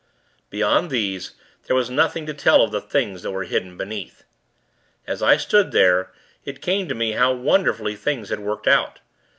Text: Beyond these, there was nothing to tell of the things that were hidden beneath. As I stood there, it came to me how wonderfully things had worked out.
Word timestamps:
Beyond 0.49 0.89
these, 0.89 1.33
there 1.67 1.75
was 1.75 1.91
nothing 1.91 2.25
to 2.25 2.33
tell 2.33 2.63
of 2.63 2.71
the 2.71 2.81
things 2.81 3.21
that 3.21 3.29
were 3.29 3.43
hidden 3.43 3.77
beneath. 3.77 4.23
As 5.05 5.21
I 5.21 5.37
stood 5.37 5.71
there, 5.71 6.11
it 6.43 6.59
came 6.59 6.89
to 6.89 6.95
me 6.95 7.11
how 7.11 7.33
wonderfully 7.33 7.95
things 7.95 8.29
had 8.29 8.39
worked 8.39 8.67
out. 8.67 8.97